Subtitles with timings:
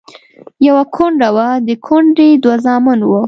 [0.67, 3.19] يوه کونډه وه، د کونډې دوه زامن وو.